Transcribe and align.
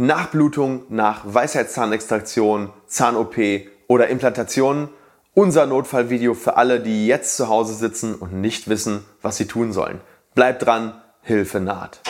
Nachblutung 0.00 0.84
nach 0.88 1.20
Weisheitszahnextraktion, 1.26 2.70
Zahn-OP 2.86 3.36
oder 3.86 4.08
Implantation. 4.08 4.88
Unser 5.34 5.66
Notfallvideo 5.66 6.32
für 6.32 6.56
alle, 6.56 6.80
die 6.80 7.06
jetzt 7.06 7.36
zu 7.36 7.48
Hause 7.48 7.74
sitzen 7.74 8.14
und 8.14 8.32
nicht 8.32 8.68
wissen, 8.70 9.04
was 9.20 9.36
sie 9.36 9.46
tun 9.46 9.74
sollen. 9.74 10.00
Bleibt 10.34 10.64
dran, 10.64 10.94
Hilfe 11.20 11.60
naht. 11.60 12.00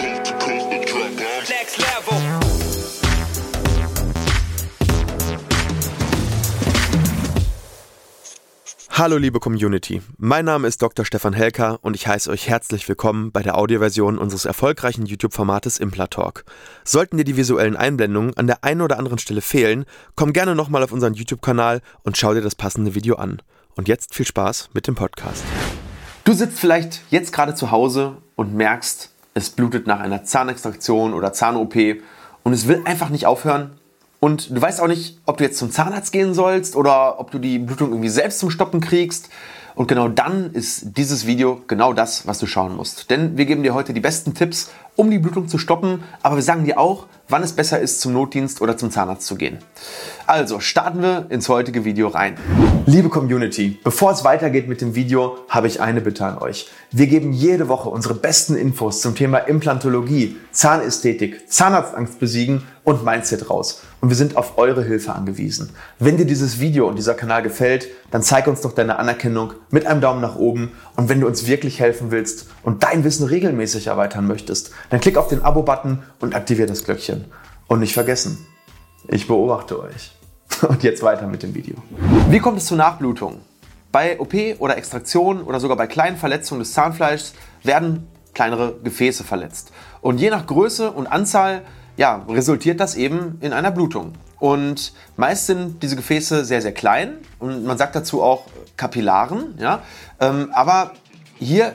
Hallo 8.92 9.16
liebe 9.18 9.38
Community, 9.38 10.02
mein 10.18 10.44
Name 10.44 10.66
ist 10.66 10.82
Dr. 10.82 11.04
Stefan 11.04 11.32
Helker 11.32 11.78
und 11.80 11.94
ich 11.94 12.08
heiße 12.08 12.28
euch 12.28 12.48
herzlich 12.48 12.88
willkommen 12.88 13.30
bei 13.30 13.40
der 13.40 13.56
Audioversion 13.56 14.18
unseres 14.18 14.46
erfolgreichen 14.46 15.06
YouTube-Formates 15.06 15.78
Implatalk. 15.78 16.44
Sollten 16.84 17.16
dir 17.16 17.24
die 17.24 17.36
visuellen 17.36 17.76
Einblendungen 17.76 18.36
an 18.36 18.48
der 18.48 18.64
einen 18.64 18.82
oder 18.82 18.98
anderen 18.98 19.18
Stelle 19.18 19.42
fehlen, 19.42 19.84
komm 20.16 20.32
gerne 20.32 20.56
nochmal 20.56 20.82
auf 20.82 20.90
unseren 20.90 21.14
YouTube-Kanal 21.14 21.82
und 22.02 22.18
schau 22.18 22.34
dir 22.34 22.42
das 22.42 22.56
passende 22.56 22.96
Video 22.96 23.14
an. 23.14 23.40
Und 23.76 23.86
jetzt 23.86 24.12
viel 24.14 24.26
Spaß 24.26 24.70
mit 24.74 24.88
dem 24.88 24.96
Podcast. 24.96 25.44
Du 26.24 26.32
sitzt 26.32 26.58
vielleicht 26.58 27.00
jetzt 27.10 27.32
gerade 27.32 27.54
zu 27.54 27.70
Hause 27.70 28.16
und 28.34 28.54
merkst, 28.54 29.10
es 29.34 29.50
blutet 29.50 29.86
nach 29.86 30.00
einer 30.00 30.24
Zahnextraktion 30.24 31.14
oder 31.14 31.32
Zahn-OP 31.32 31.76
und 32.42 32.52
es 32.52 32.66
will 32.66 32.82
einfach 32.84 33.08
nicht 33.08 33.24
aufhören 33.24 33.79
und 34.20 34.50
du 34.54 34.60
weißt 34.60 34.80
auch 34.80 34.86
nicht, 34.86 35.18
ob 35.24 35.38
du 35.38 35.44
jetzt 35.44 35.58
zum 35.58 35.70
Zahnarzt 35.70 36.12
gehen 36.12 36.34
sollst 36.34 36.76
oder 36.76 37.18
ob 37.18 37.30
du 37.30 37.38
die 37.38 37.58
Blutung 37.58 37.90
irgendwie 37.90 38.10
selbst 38.10 38.38
zum 38.38 38.50
Stoppen 38.50 38.80
kriegst. 38.80 39.30
Und 39.74 39.86
genau 39.86 40.08
dann 40.08 40.52
ist 40.52 40.98
dieses 40.98 41.26
Video 41.26 41.62
genau 41.66 41.94
das, 41.94 42.26
was 42.26 42.38
du 42.38 42.46
schauen 42.46 42.76
musst. 42.76 43.08
Denn 43.10 43.38
wir 43.38 43.46
geben 43.46 43.62
dir 43.62 43.72
heute 43.72 43.94
die 43.94 44.00
besten 44.00 44.34
Tipps, 44.34 44.70
um 44.96 45.10
die 45.10 45.18
Blutung 45.18 45.48
zu 45.48 45.56
stoppen, 45.56 46.02
aber 46.22 46.36
wir 46.36 46.42
sagen 46.42 46.64
dir 46.64 46.78
auch, 46.78 47.06
wann 47.28 47.42
es 47.42 47.52
besser 47.52 47.80
ist, 47.80 48.00
zum 48.02 48.12
Notdienst 48.12 48.60
oder 48.60 48.76
zum 48.76 48.90
Zahnarzt 48.90 49.26
zu 49.26 49.36
gehen. 49.36 49.58
Also 50.26 50.60
starten 50.60 51.00
wir 51.00 51.26
ins 51.30 51.48
heutige 51.48 51.86
Video 51.86 52.08
rein. 52.08 52.36
Liebe 52.84 53.08
Community, 53.08 53.78
bevor 53.82 54.10
es 54.12 54.24
weitergeht 54.24 54.68
mit 54.68 54.82
dem 54.82 54.94
Video, 54.94 55.38
habe 55.48 55.68
ich 55.68 55.80
eine 55.80 56.00
Bitte 56.02 56.26
an 56.26 56.38
euch. 56.38 56.68
Wir 56.90 57.06
geben 57.06 57.32
jede 57.32 57.68
Woche 57.68 57.88
unsere 57.88 58.14
besten 58.14 58.56
Infos 58.56 59.00
zum 59.00 59.14
Thema 59.14 59.38
Implantologie, 59.38 60.36
Zahnästhetik, 60.50 61.48
Zahnarztangst 61.50 62.18
besiegen 62.18 62.64
und 62.90 63.04
Mindset 63.04 63.48
raus. 63.48 63.82
Und 64.00 64.08
wir 64.08 64.16
sind 64.16 64.36
auf 64.36 64.58
eure 64.58 64.82
Hilfe 64.82 65.14
angewiesen. 65.14 65.70
Wenn 65.98 66.16
dir 66.16 66.26
dieses 66.26 66.60
Video 66.60 66.88
und 66.88 66.96
dieser 66.96 67.14
Kanal 67.14 67.42
gefällt, 67.42 67.88
dann 68.10 68.22
zeig 68.22 68.46
uns 68.46 68.60
doch 68.60 68.72
deine 68.72 68.98
Anerkennung 68.98 69.52
mit 69.70 69.86
einem 69.86 70.00
Daumen 70.00 70.20
nach 70.20 70.36
oben. 70.36 70.72
Und 70.96 71.08
wenn 71.08 71.20
du 71.20 71.26
uns 71.26 71.46
wirklich 71.46 71.80
helfen 71.80 72.10
willst 72.10 72.48
und 72.62 72.82
dein 72.82 73.04
Wissen 73.04 73.26
regelmäßig 73.26 73.86
erweitern 73.86 74.26
möchtest, 74.26 74.72
dann 74.90 75.00
klick 75.00 75.16
auf 75.16 75.28
den 75.28 75.42
Abo-Button 75.42 76.02
und 76.20 76.34
aktiviere 76.34 76.68
das 76.68 76.84
Glöckchen. 76.84 77.26
Und 77.68 77.80
nicht 77.80 77.94
vergessen, 77.94 78.38
ich 79.08 79.28
beobachte 79.28 79.80
euch. 79.80 80.16
Und 80.68 80.82
jetzt 80.82 81.02
weiter 81.02 81.28
mit 81.28 81.44
dem 81.44 81.54
Video. 81.54 81.76
Wie 82.28 82.40
kommt 82.40 82.58
es 82.58 82.66
zur 82.66 82.76
Nachblutung? 82.76 83.40
Bei 83.92 84.18
OP 84.18 84.34
oder 84.58 84.76
Extraktion 84.76 85.42
oder 85.42 85.60
sogar 85.60 85.76
bei 85.76 85.86
kleinen 85.86 86.16
Verletzungen 86.16 86.58
des 86.58 86.72
Zahnfleischs 86.72 87.34
werden 87.62 88.08
kleinere 88.34 88.74
Gefäße 88.82 89.24
verletzt. 89.24 89.72
Und 90.00 90.18
je 90.18 90.30
nach 90.30 90.46
Größe 90.46 90.90
und 90.90 91.06
Anzahl 91.06 91.62
ja, 92.00 92.24
resultiert 92.30 92.80
das 92.80 92.94
eben 92.94 93.36
in 93.42 93.52
einer 93.52 93.70
Blutung. 93.70 94.14
Und 94.38 94.94
meist 95.18 95.46
sind 95.46 95.82
diese 95.82 95.96
Gefäße 95.96 96.46
sehr, 96.46 96.62
sehr 96.62 96.72
klein 96.72 97.18
und 97.38 97.66
man 97.66 97.76
sagt 97.76 97.94
dazu 97.94 98.22
auch 98.22 98.46
Kapillaren. 98.78 99.58
Ja? 99.58 99.82
Ähm, 100.18 100.48
aber 100.54 100.92
hier 101.38 101.74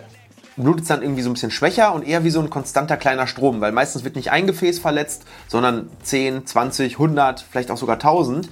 blutet 0.58 0.82
es 0.82 0.88
dann 0.88 1.04
irgendwie 1.04 1.22
so 1.22 1.30
ein 1.30 1.34
bisschen 1.34 1.52
schwächer 1.52 1.94
und 1.94 2.02
eher 2.02 2.24
wie 2.24 2.32
so 2.32 2.40
ein 2.40 2.50
konstanter 2.50 2.98
kleiner 2.98 3.28
Strom, 3.28 3.62
weil 3.62 3.72
meistens 3.72 4.04
wird 4.04 4.16
nicht 4.16 4.32
ein 4.32 4.48
Gefäß 4.48 4.80
verletzt, 4.80 5.26
sondern 5.48 5.92
10, 6.02 6.48
20, 6.48 6.94
100, 6.94 7.46
vielleicht 7.48 7.70
auch 7.70 7.78
sogar 7.78 7.98
1000. 7.98 8.50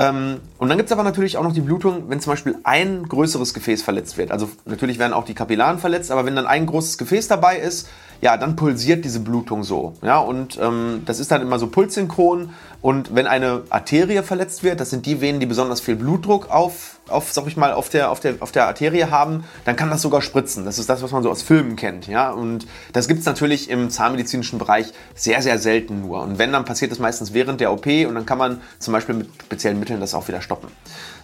Ähm, 0.00 0.40
und 0.58 0.70
dann 0.70 0.76
gibt 0.76 0.88
es 0.88 0.92
aber 0.92 1.04
natürlich 1.04 1.36
auch 1.36 1.44
noch 1.44 1.52
die 1.52 1.60
Blutung, 1.60 2.10
wenn 2.10 2.18
zum 2.18 2.32
Beispiel 2.32 2.56
ein 2.64 3.04
größeres 3.04 3.54
Gefäß 3.54 3.82
verletzt 3.82 4.18
wird. 4.18 4.32
Also 4.32 4.50
natürlich 4.64 4.98
werden 4.98 5.12
auch 5.12 5.24
die 5.24 5.34
Kapillaren 5.34 5.78
verletzt, 5.78 6.10
aber 6.10 6.26
wenn 6.26 6.34
dann 6.34 6.48
ein 6.48 6.66
großes 6.66 6.98
Gefäß 6.98 7.28
dabei 7.28 7.58
ist, 7.58 7.88
ja, 8.20 8.36
dann 8.36 8.56
pulsiert 8.56 9.04
diese 9.04 9.20
Blutung 9.20 9.64
so. 9.64 9.94
Ja, 10.02 10.18
und 10.18 10.58
ähm, 10.60 11.02
das 11.06 11.18
ist 11.20 11.30
dann 11.30 11.40
immer 11.40 11.58
so 11.58 11.68
pulssynchron. 11.68 12.52
Und 12.82 13.14
wenn 13.14 13.26
eine 13.26 13.62
Arterie 13.70 14.22
verletzt 14.22 14.62
wird, 14.62 14.80
das 14.80 14.90
sind 14.90 15.04
die 15.06 15.20
Venen, 15.20 15.40
die 15.40 15.46
besonders 15.46 15.80
viel 15.80 15.96
Blutdruck 15.96 16.50
auf, 16.50 16.98
auf 17.08 17.32
sag 17.32 17.46
ich 17.46 17.56
mal, 17.56 17.72
auf 17.72 17.88
der, 17.88 18.10
auf, 18.10 18.20
der, 18.20 18.36
auf 18.40 18.52
der 18.52 18.66
Arterie 18.66 19.04
haben, 19.04 19.44
dann 19.64 19.76
kann 19.76 19.90
das 19.90 20.02
sogar 20.02 20.22
spritzen. 20.22 20.64
Das 20.64 20.78
ist 20.78 20.88
das, 20.88 21.02
was 21.02 21.12
man 21.12 21.22
so 21.22 21.30
aus 21.30 21.42
Filmen 21.42 21.76
kennt. 21.76 22.06
Ja? 22.08 22.30
Und 22.30 22.66
das 22.92 23.08
gibt 23.08 23.20
es 23.20 23.26
natürlich 23.26 23.68
im 23.70 23.90
zahnmedizinischen 23.90 24.58
Bereich 24.58 24.92
sehr, 25.14 25.40
sehr 25.42 25.58
selten 25.58 26.02
nur. 26.02 26.22
Und 26.22 26.38
wenn, 26.38 26.52
dann 26.52 26.64
passiert 26.64 26.90
das 26.90 26.98
meistens 26.98 27.32
während 27.32 27.60
der 27.60 27.72
OP 27.72 27.86
und 27.86 28.14
dann 28.14 28.26
kann 28.26 28.38
man 28.38 28.60
zum 28.78 28.92
Beispiel 28.92 29.14
mit 29.14 29.30
speziellen 29.42 29.78
Mitteln 29.78 30.00
das 30.00 30.14
auch 30.14 30.28
wieder 30.28 30.40
stoppen. 30.40 30.68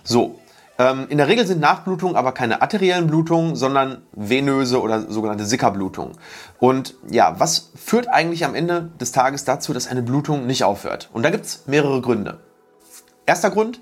So, 0.04 0.38
ähm, 0.78 1.06
in 1.08 1.18
der 1.18 1.28
Regel 1.28 1.46
sind 1.46 1.60
Nachblutungen 1.60 2.16
aber 2.16 2.32
keine 2.32 2.62
arteriellen 2.62 3.06
Blutungen, 3.06 3.56
sondern 3.56 4.02
venöse 4.12 4.80
oder 4.80 5.10
sogenannte 5.10 5.46
Sickerblutungen. 5.46 6.16
Und 6.58 6.94
ja, 7.10 7.34
was 7.38 7.70
führt 7.74 8.08
eigentlich 8.08 8.44
am 8.44 8.54
Ende 8.54 8.90
des 9.00 9.12
Tages 9.12 9.44
dazu, 9.44 9.72
dass 9.72 9.88
eine 9.88 10.02
Blutung 10.02 10.46
nicht 10.46 10.64
aufhört? 10.64 11.08
Und 11.12 11.22
da 11.22 11.30
gibt 11.30 11.46
es 11.46 11.66
mehrere 11.66 12.00
Gründe. 12.00 12.40
Erster 13.24 13.50
Grund, 13.50 13.80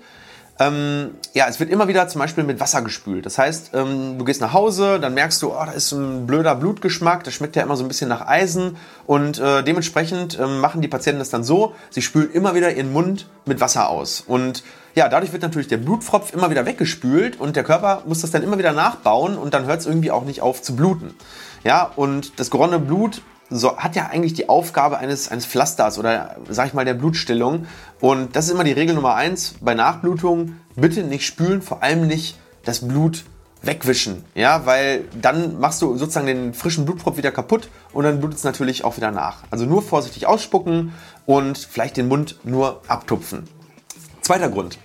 ähm, 0.57 1.15
ja, 1.33 1.47
es 1.49 1.59
wird 1.59 1.69
immer 1.69 1.89
wieder 1.89 2.07
zum 2.07 2.19
Beispiel 2.19 2.45
mit 2.45 2.61
Wasser 2.61 2.81
gespült. 2.81 3.25
Das 3.25 3.37
heißt, 3.37 3.71
ähm, 3.73 4.17
du 4.17 4.23
gehst 4.23 4.39
nach 4.39 4.53
Hause, 4.53 4.99
dann 5.01 5.13
merkst 5.13 5.41
du, 5.41 5.51
oh, 5.51 5.65
da 5.65 5.71
ist 5.71 5.91
ein 5.91 6.25
blöder 6.25 6.55
Blutgeschmack, 6.55 7.25
das 7.25 7.33
schmeckt 7.33 7.57
ja 7.57 7.63
immer 7.63 7.75
so 7.75 7.83
ein 7.83 7.89
bisschen 7.89 8.07
nach 8.07 8.25
Eisen. 8.25 8.77
Und 9.05 9.37
äh, 9.39 9.63
dementsprechend 9.63 10.39
ähm, 10.39 10.61
machen 10.61 10.81
die 10.81 10.87
Patienten 10.87 11.19
das 11.19 11.29
dann 11.29 11.43
so, 11.43 11.75
sie 11.89 12.01
spülen 12.01 12.31
immer 12.31 12.55
wieder 12.55 12.73
ihren 12.73 12.93
Mund 12.93 13.27
mit 13.45 13.59
Wasser 13.59 13.89
aus. 13.89 14.23
Und 14.25 14.63
ja, 14.95 15.09
dadurch 15.09 15.33
wird 15.33 15.43
natürlich 15.43 15.67
der 15.67 15.77
Blutfropf 15.77 16.33
immer 16.33 16.49
wieder 16.49 16.65
weggespült 16.65 17.39
und 17.39 17.55
der 17.55 17.63
Körper 17.63 18.03
muss 18.05 18.21
das 18.21 18.31
dann 18.31 18.43
immer 18.43 18.57
wieder 18.57 18.71
nachbauen 18.71 19.37
und 19.37 19.53
dann 19.53 19.65
hört 19.65 19.81
es 19.81 19.85
irgendwie 19.85 20.09
auch 20.09 20.23
nicht 20.23 20.41
auf 20.41 20.61
zu 20.61 20.75
bluten. 20.75 21.13
Ja, 21.63 21.91
und 21.95 22.39
das 22.39 22.49
geronnene 22.49 22.79
Blut 22.79 23.21
so, 23.49 23.77
hat 23.77 23.95
ja 23.95 24.07
eigentlich 24.07 24.33
die 24.33 24.49
Aufgabe 24.49 24.97
eines, 24.97 25.29
eines 25.29 25.45
Pflasters 25.45 25.99
oder 25.99 26.37
sag 26.49 26.67
ich 26.67 26.73
mal 26.73 26.85
der 26.85 26.93
Blutstillung. 26.93 27.67
Und 27.99 28.35
das 28.35 28.45
ist 28.45 28.51
immer 28.51 28.63
die 28.63 28.71
Regel 28.71 28.95
Nummer 28.95 29.15
eins 29.15 29.55
bei 29.61 29.75
Nachblutung. 29.75 30.55
Bitte 30.75 31.03
nicht 31.03 31.25
spülen, 31.25 31.61
vor 31.61 31.83
allem 31.83 32.07
nicht 32.07 32.37
das 32.63 32.87
Blut 32.87 33.25
wegwischen. 33.61 34.23
Ja, 34.33 34.65
weil 34.65 35.05
dann 35.21 35.59
machst 35.59 35.81
du 35.81 35.97
sozusagen 35.97 36.27
den 36.27 36.53
frischen 36.53 36.85
Blutpropf 36.85 37.17
wieder 37.17 37.31
kaputt 37.31 37.69
und 37.93 38.03
dann 38.03 38.19
blutet 38.19 38.37
es 38.37 38.43
natürlich 38.43 38.83
auch 38.83 38.97
wieder 38.97 39.11
nach. 39.11 39.43
Also 39.51 39.65
nur 39.65 39.81
vorsichtig 39.81 40.25
ausspucken 40.25 40.93
und 41.25 41.57
vielleicht 41.57 41.97
den 41.97 42.07
Mund 42.07 42.39
nur 42.43 42.81
abtupfen. 42.87 43.43
Zweiter 44.25 44.49
Grund. 44.49 44.79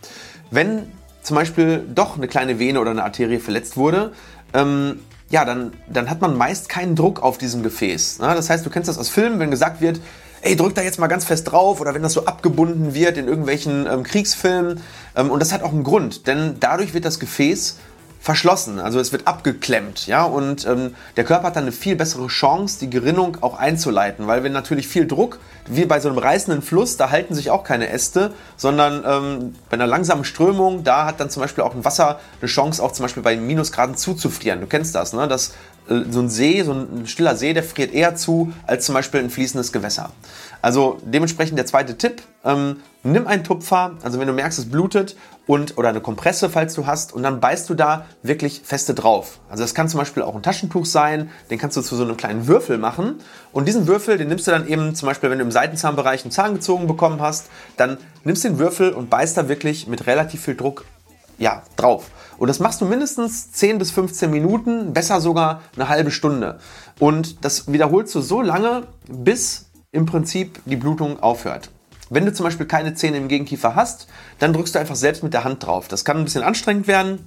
Wenn 0.51 0.93
zum 1.23 1.35
Beispiel 1.35 1.83
doch 1.95 2.19
eine 2.19 2.29
kleine 2.29 2.59
Vene 2.59 2.79
oder 2.79 2.91
eine 2.91 3.05
Arterie 3.05 3.39
verletzt 3.39 3.79
wurde, 3.79 4.13
ähm, 4.53 5.01
ja, 5.31 5.47
dann, 5.47 5.73
dann 5.89 6.11
hat 6.11 6.21
man 6.21 6.37
meist 6.37 6.69
keinen 6.69 6.95
Druck 6.95 7.23
auf 7.23 7.39
diesem 7.39 7.63
Gefäß. 7.63 8.19
Ne? 8.19 8.35
Das 8.35 8.51
heißt, 8.51 8.67
du 8.67 8.69
kennst 8.69 8.91
das 8.91 8.99
aus 8.99 9.09
Filmen, 9.09 9.39
wenn 9.39 9.51
gesagt 9.51 9.81
wird, 9.81 9.99
ey, 10.43 10.57
drück 10.57 10.75
da 10.75 10.83
jetzt 10.83 10.99
mal 10.99 11.07
ganz 11.07 11.25
fest 11.25 11.51
drauf 11.51 11.81
oder 11.81 11.95
wenn 11.95 12.03
das 12.03 12.13
so 12.13 12.27
abgebunden 12.27 12.93
wird 12.93 13.17
in 13.17 13.29
irgendwelchen 13.29 13.87
ähm, 13.87 14.03
Kriegsfilmen. 14.03 14.83
Ähm, 15.17 15.31
und 15.31 15.41
das 15.41 15.55
hat 15.55 15.63
auch 15.63 15.73
einen 15.73 15.85
Grund, 15.85 16.27
denn 16.27 16.57
dadurch 16.61 16.93
wird 16.93 17.07
das 17.07 17.19
Gefäß 17.19 17.79
verschlossen, 18.21 18.79
also 18.79 19.01
es 19.01 19.13
wird 19.13 19.27
abgeklemmt, 19.27 20.07
ja, 20.07 20.25
und 20.25 20.67
ähm, 20.67 20.95
der 21.17 21.25
Körper 21.25 21.49
hat 21.49 21.57
dann 21.57 21.65
eine 21.65 21.73
viel 21.73 21.97
bessere 21.97 22.27
Chance, 22.27 22.79
die 22.79 22.91
Gerinnung 22.91 23.39
auch 23.41 23.59
einzuleiten, 23.59 24.27
weil 24.27 24.45
wenn 24.45 24.53
natürlich 24.53 24.89
viel 24.89 25.07
Druck, 25.07 25.39
wie 25.67 25.87
bei 25.87 26.01
so 26.01 26.09
einem 26.09 26.19
reißenden 26.19 26.63
Fluss, 26.63 26.99
da 26.99 27.11
halten 27.11 27.35
sich 27.35 27.51
auch 27.51 27.65
keine 27.65 27.89
Äste, 27.89 28.33
sondern 28.57 29.05
ähm, 29.07 29.55
bei 29.71 29.75
einer 29.75 29.87
langsamen 29.87 30.25
Strömung, 30.25 30.85
da 30.85 31.07
hat 31.07 31.21
dann 31.21 31.31
zum 31.31 31.41
Beispiel 31.41 31.65
auch 31.65 31.75
ein 31.75 31.85
Wasser 31.85 32.21
eine 32.41 32.49
Chance, 32.49 32.83
auch 32.83 32.93
zum 32.93 33.05
Beispiel 33.05 33.23
bei 33.23 33.37
Minusgraden 33.37 33.97
zuzufrieren. 33.97 34.61
Du 34.61 34.67
kennst 34.67 34.95
das, 34.95 35.13
ne? 35.13 35.27
dass 35.27 35.55
so 35.89 36.21
ein 36.21 36.29
See, 36.29 36.63
so 36.63 36.73
ein 36.73 37.07
stiller 37.07 37.37
See, 37.37 37.53
der 37.53 37.63
friert 37.63 37.93
eher 37.93 38.15
zu 38.15 38.53
als 38.67 38.87
zum 38.87 38.95
Beispiel 38.95 39.21
ein 39.21 39.31
fließendes 39.31 39.73
Gewässer. 39.73 40.11
Also 40.63 41.01
dementsprechend 41.03 41.59
der 41.59 41.67
zweite 41.67 41.97
Tipp, 41.97 42.23
ähm, 42.45 42.77
nimm 43.03 43.27
einen 43.27 43.45
Tupfer, 43.45 43.97
also 44.03 44.21
wenn 44.21 44.27
du 44.27 44.33
merkst, 44.33 44.59
es 44.59 44.71
blutet 44.71 45.17
und 45.47 45.79
oder 45.79 45.89
eine 45.89 46.01
Kompresse, 46.01 46.51
falls 46.51 46.75
du 46.75 46.87
hast, 46.87 47.13
und 47.13 47.23
dann 47.23 47.41
beißt 47.41 47.69
du 47.71 47.75
da 47.75 48.07
wirklich 48.23 48.61
feste 48.63 48.95
drauf. 48.95 49.39
Also 49.49 49.65
das 49.65 49.75
kann 49.75 49.89
zum 49.89 49.99
Beispiel 49.99 50.23
auch 50.23 50.35
ein 50.35 50.43
Taschentuch 50.43 50.85
sein, 50.85 51.31
den 51.51 51.59
kannst 51.59 51.77
du 51.77 51.83
zu 51.83 51.97
so 51.97 52.05
einem 52.05 52.17
kleinen 52.17 52.47
Würfel 52.47 52.79
machen 52.79 53.17
und 53.53 53.67
diesen 53.67 53.87
Würfel, 53.87 54.19
den 54.19 54.29
nimmst 54.29 54.47
du 54.47 54.51
dann 54.51 54.69
eben 54.69 54.95
zum 54.95 55.09
Beispiel, 55.09 55.31
wenn 55.31 55.39
du 55.39 55.45
im 55.45 55.51
Seitenzahnbereich 55.51 56.25
einen 56.25 56.31
Zahn 56.31 56.55
gezogen 56.55 56.87
bekommen 56.87 57.21
hast, 57.21 57.47
dann 57.77 57.97
nimmst 58.25 58.45
du 58.45 58.49
den 58.49 58.59
Würfel 58.59 58.93
und 58.93 59.11
beißt 59.11 59.37
da 59.37 59.49
wirklich 59.49 59.87
mit 59.87 60.07
relativ 60.07 60.43
viel 60.45 60.57
Druck 60.57 60.85
ja, 61.41 61.63
drauf. 61.77 62.11
Und 62.39 62.49
das 62.49 62.61
machst 62.61 62.81
du 62.81 62.85
mindestens 62.85 63.51
10 63.53 63.79
bis 63.79 63.91
15 63.91 64.31
Minuten, 64.31 64.93
besser 64.93 65.21
sogar 65.21 65.63
eine 65.75 65.89
halbe 65.89 66.11
Stunde. 66.11 66.61
Und 66.99 67.45
das 67.45 67.73
wiederholst 67.73 68.15
du 68.15 68.21
so 68.21 68.43
lange, 68.43 68.85
bis 69.09 69.71
im 69.91 70.07
Prinzip 70.07 70.61
die 70.67 70.77
Blutung 70.77 71.21
aufhört. 71.21 71.71
Wenn 72.11 72.27
du 72.27 72.33
zum 72.33 72.45
Beispiel 72.45 72.67
keine 72.67 72.95
Zähne 72.95 73.17
im 73.17 73.29
Gegenkiefer 73.29 73.75
hast, 73.75 74.07
dann 74.39 74.53
drückst 74.53 74.75
du 74.75 74.79
einfach 74.79 74.97
selbst 74.97 75.23
mit 75.23 75.33
der 75.33 75.45
Hand 75.45 75.65
drauf. 75.65 75.89
Das 75.89 76.05
kann 76.05 76.19
ein 76.19 76.25
bisschen 76.25 76.43
anstrengend 76.43 76.87
werden, 76.87 77.27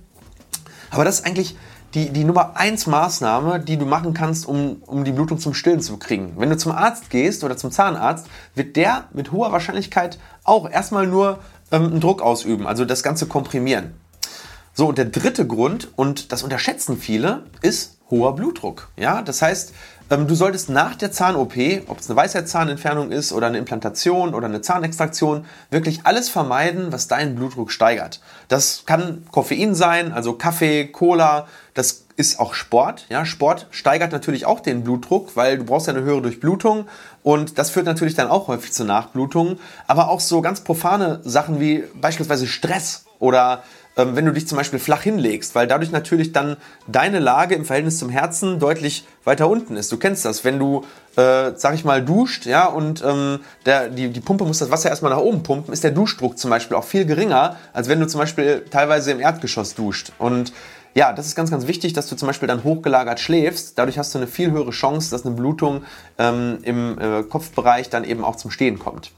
aber 0.92 1.06
das 1.06 1.20
ist 1.20 1.26
eigentlich 1.26 1.58
die, 1.96 2.10
die 2.10 2.24
Nummer 2.24 2.56
1 2.56 2.88
Maßnahme, 2.88 3.60
die 3.60 3.78
du 3.78 3.86
machen 3.86 4.14
kannst, 4.14 4.48
um, 4.48 4.82
um 4.86 5.04
die 5.04 5.12
Blutung 5.12 5.40
zum 5.40 5.54
Stillen 5.54 5.82
zu 5.82 5.98
kriegen. 5.98 6.34
Wenn 6.38 6.50
du 6.50 6.58
zum 6.58 6.72
Arzt 6.72 7.10
gehst 7.10 7.44
oder 7.44 7.58
zum 7.58 7.72
Zahnarzt, 7.72 8.28
wird 8.56 8.76
der 8.76 9.06
mit 9.14 9.32
hoher 9.32 9.52
Wahrscheinlichkeit 9.52 10.20
auch 10.44 10.70
erstmal 10.70 11.08
nur 11.08 11.40
ähm, 11.72 11.86
einen 11.86 12.00
Druck 12.00 12.22
ausüben, 12.22 12.68
also 12.68 12.86
das 12.86 13.04
Ganze 13.04 13.28
komprimieren. 13.28 13.94
So, 14.76 14.88
und 14.88 14.98
der 14.98 15.06
dritte 15.06 15.46
Grund, 15.46 15.90
und 15.96 16.32
das 16.32 16.42
unterschätzen 16.42 16.98
viele, 16.98 17.44
ist 17.62 17.98
hoher 18.10 18.36
Blutdruck. 18.36 18.90
Ja, 18.98 19.22
das 19.22 19.44
heißt, 19.44 19.74
ähm, 20.10 20.28
du 20.28 20.34
solltest 20.34 20.70
nach 20.70 20.96
der 20.96 21.12
Zahn-OP, 21.12 21.54
ob 21.88 22.00
es 22.00 22.10
eine 22.10 22.18
Weisheitszahnentfernung 22.18 23.12
ist 23.12 23.34
oder 23.34 23.48
eine 23.48 23.60
Implantation 23.60 24.34
oder 24.34 24.48
eine 24.48 24.62
Zahnextraktion, 24.62 25.46
wirklich 25.70 26.06
alles 26.06 26.30
vermeiden, 26.30 26.92
was 26.92 27.08
deinen 27.08 27.36
Blutdruck 27.36 27.72
steigert. 27.72 28.20
Das 28.48 28.84
kann 28.86 29.26
Koffein 29.32 29.76
sein, 29.76 30.12
also 30.12 30.34
Kaffee, 30.34 30.88
Cola, 30.88 31.48
das 31.76 32.06
ist 32.16 32.40
auch 32.40 32.54
Sport. 32.54 33.06
Ja, 33.10 33.26
Sport 33.26 33.68
steigert 33.72 34.12
natürlich 34.12 34.46
auch 34.46 34.60
den 34.60 34.84
Blutdruck, 34.84 35.36
weil 35.36 35.58
du 35.60 35.66
brauchst 35.66 35.88
ja 35.88 35.94
eine 35.94 36.04
höhere 36.04 36.22
Durchblutung 36.22 36.88
und 37.24 37.58
das 37.58 37.70
führt 37.70 37.86
natürlich 37.86 38.16
dann 38.16 38.28
auch 38.28 38.48
häufig 38.48 38.74
zu 38.74 38.86
Nachblutungen. 38.86 39.60
Aber 39.88 40.10
auch 40.10 40.20
so 40.20 40.42
ganz 40.42 40.62
profane 40.62 41.22
Sachen 41.24 41.60
wie 41.60 41.84
beispielsweise 41.96 42.48
Stress 42.48 43.06
oder 43.20 43.64
wenn 43.96 44.26
du 44.26 44.32
dich 44.32 44.48
zum 44.48 44.58
Beispiel 44.58 44.80
flach 44.80 45.02
hinlegst, 45.04 45.56
weil 45.56 45.68
dadurch 45.68 45.92
natürlich 45.92 46.32
dann 46.32 46.58
deine 46.88 47.20
Lage 47.20 47.56
im 47.56 47.66
Verhältnis 47.66 48.00
zum 48.00 48.10
Herzen 48.10 48.60
deutlich 48.60 49.06
weiter 49.24 49.48
unten 49.48 49.78
ist. 49.78 49.92
Du 49.92 49.98
kennst 49.98 50.26
das, 50.26 50.44
wenn 50.44 50.60
du, 50.60 50.84
äh, 51.16 51.52
sag 51.56 51.76
ich 51.76 51.86
mal, 51.86 52.04
duscht, 52.04 52.46
ja, 52.46 52.66
und 52.66 53.04
ähm, 53.06 53.40
der, 53.66 53.90
die, 53.90 54.10
die 54.10 54.20
Pumpe 54.20 54.46
muss 54.46 54.60
das 54.60 54.72
Wasser 54.72 54.90
erstmal 54.90 55.12
nach 55.12 55.20
oben 55.20 55.44
pumpen, 55.44 55.74
ist 55.74 55.84
der 55.84 55.92
Duschdruck 55.92 56.38
zum 56.38 56.50
Beispiel 56.50 56.76
auch 56.76 56.84
viel 56.86 57.06
geringer, 57.06 57.58
als 57.72 57.88
wenn 57.88 58.00
du 58.00 58.08
zum 58.08 58.20
Beispiel 58.20 58.66
teilweise 58.70 59.12
im 59.12 59.20
Erdgeschoss 59.20 59.76
duscht. 59.76 60.12
Und 60.18 60.54
ja, 60.96 61.12
das 61.12 61.26
ist 61.26 61.36
ganz, 61.36 61.50
ganz 61.50 61.68
wichtig, 61.68 61.94
dass 61.94 62.08
du 62.08 62.16
zum 62.16 62.28
Beispiel 62.28 62.48
dann 62.48 62.64
hochgelagert 62.64 63.20
schläfst. 63.20 63.78
Dadurch 63.78 63.98
hast 63.98 64.14
du 64.14 64.20
eine 64.20 64.28
viel 64.28 64.52
höhere 64.52 64.72
Chance, 64.72 65.10
dass 65.10 65.26
eine 65.26 65.36
Blutung 65.36 65.84
ähm, 66.20 66.60
im 66.62 67.00
äh, 67.00 67.24
Kopfbereich 67.24 67.90
dann 67.90 68.04
eben 68.04 68.24
auch 68.24 68.36
zum 68.36 68.52
Stehen 68.52 68.78
kommt. 68.78 69.12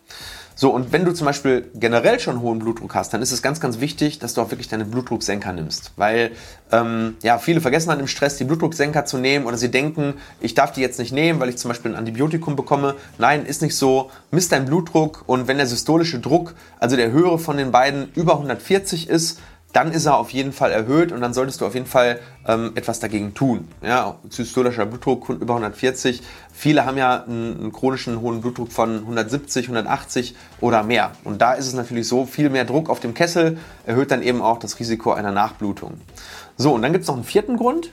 So, 0.57 0.69
und 0.69 0.93
wenn 0.93 1.03
du 1.03 1.13
zum 1.13 1.25
Beispiel 1.25 1.69
generell 1.75 2.19
schon 2.19 2.41
hohen 2.41 2.59
Blutdruck 2.59 2.95
hast, 2.95 3.13
dann 3.13 3.21
ist 3.21 3.33
es 3.33 3.41
ganz, 3.41 3.59
ganz 3.59 3.81
wichtig, 3.81 4.19
dass 4.19 4.33
du 4.33 4.41
auch 4.41 4.51
wirklich 4.51 4.69
deine 4.69 4.85
Blutdrucksenker 4.85 5.51
nimmst. 5.51 5.91
Weil 5.97 6.31
ähm, 6.71 7.17
ja, 7.21 7.37
viele 7.39 7.59
vergessen 7.59 7.89
dann 7.89 7.99
im 7.99 8.07
Stress, 8.07 8.37
die 8.37 8.45
Blutdrucksenker 8.45 9.03
zu 9.03 9.17
nehmen 9.17 9.45
oder 9.45 9.57
sie 9.57 9.69
denken, 9.69 10.13
ich 10.39 10.53
darf 10.53 10.71
die 10.71 10.79
jetzt 10.79 10.97
nicht 10.97 11.11
nehmen, 11.11 11.41
weil 11.41 11.49
ich 11.49 11.57
zum 11.57 11.69
Beispiel 11.69 11.91
ein 11.91 11.97
Antibiotikum 11.97 12.55
bekomme. 12.55 12.95
Nein, 13.17 13.45
ist 13.45 13.61
nicht 13.61 13.75
so. 13.75 14.11
Misst 14.31 14.53
deinen 14.53 14.65
Blutdruck 14.65 15.23
und 15.27 15.49
wenn 15.49 15.57
der 15.57 15.67
systolische 15.67 16.19
Druck, 16.19 16.55
also 16.79 16.95
der 16.95 17.11
höhere 17.11 17.37
von 17.37 17.57
den 17.57 17.71
beiden, 17.71 18.09
über 18.15 18.33
140 18.33 19.09
ist, 19.09 19.39
dann 19.75 19.91
ist 19.91 20.05
er 20.05 20.17
auf 20.17 20.29
jeden 20.29 20.53
Fall 20.53 20.71
erhöht 20.71 21.11
und 21.11 21.19
dann 21.19 21.33
solltest 21.33 21.59
du 21.59 21.65
auf 21.65 21.73
jeden 21.73 21.85
Fall 21.85 22.21
ähm, 22.47 22.71
etwas 22.75 23.01
dagegen 23.01 23.33
tun. 23.33 23.67
Ja, 23.81 24.15
systolischer 24.29 24.85
Blutdruck 24.85 25.27
über 25.27 25.55
140. 25.55 26.21
Viele 26.53 26.85
haben 26.85 26.97
ja 26.97 27.25
einen, 27.25 27.73
chronischen 27.73 28.21
hohen 28.21 28.39
Blutdruck 28.39 28.71
von 28.71 28.99
170, 28.99 29.65
180 29.65 30.33
oder 30.61 30.83
mehr. 30.83 31.11
Und 31.25 31.41
da 31.41 31.51
ist 31.51 31.67
es 31.67 31.73
natürlich 31.73 32.07
so, 32.07 32.25
viel 32.25 32.49
mehr 32.49 32.63
Druck 32.63 32.89
auf 32.89 33.01
dem 33.01 33.13
Kessel 33.13 33.57
erhöht 33.85 34.11
dann 34.11 34.21
eben 34.21 34.41
auch 34.41 34.59
das 34.59 34.79
Risiko 34.79 35.11
einer 35.11 35.33
Nachblutung. 35.33 35.99
So, 36.55 36.73
und 36.73 36.81
dann 36.81 36.93
gibt 36.93 37.01
es 37.01 37.09
noch 37.09 37.15
einen 37.15 37.25
vierten 37.25 37.57
Grund. 37.57 37.91